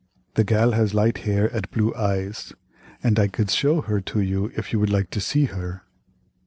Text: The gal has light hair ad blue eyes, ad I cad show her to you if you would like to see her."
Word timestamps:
The 0.33 0.43
gal 0.43 0.71
has 0.71 0.95
light 0.95 1.19
hair 1.29 1.55
ad 1.55 1.69
blue 1.69 1.93
eyes, 1.93 2.53
ad 3.03 3.19
I 3.19 3.27
cad 3.27 3.51
show 3.51 3.81
her 3.81 4.01
to 4.01 4.19
you 4.19 4.47
if 4.57 4.73
you 4.73 4.79
would 4.79 4.89
like 4.89 5.11
to 5.11 5.21
see 5.21 5.45
her." 5.45 5.83